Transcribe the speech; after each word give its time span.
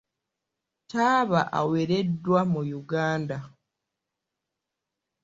Taaba 0.89 1.41
awereddwa 1.59 2.41
mu 2.51 2.61
Uganda. 2.79 3.37